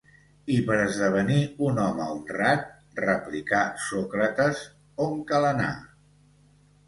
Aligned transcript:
I 0.53 0.53
per 0.67 0.75
esdevenir 0.83 1.41
un 1.65 1.81
home 1.83 2.07
honrat, 2.13 2.63
replicà 3.01 3.61
Sòcrates, 3.89 4.61
on 5.05 5.15
cal 5.33 5.47
anar? 5.51 5.71